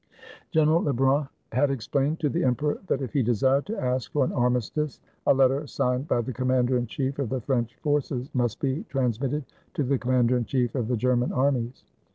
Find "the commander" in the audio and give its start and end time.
6.21-6.75, 9.83-10.37